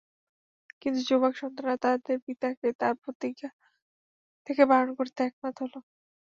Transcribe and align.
কিন্তু 0.81 0.99
যুবক 1.07 1.33
সন্তানরা 1.39 1.75
তাদের 1.85 2.17
পিতাকে 2.25 2.67
তাঁর 2.79 2.95
প্রতিজ্ঞা 3.03 3.49
থেকে 4.47 4.63
বারণ 4.71 4.89
করতে 4.97 5.19
একমত 5.23 5.55
হল। 5.63 5.73